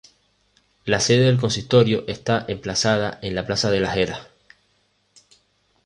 [0.83, 4.29] La sede del consistorio está emplazada en la plaza de la Eras.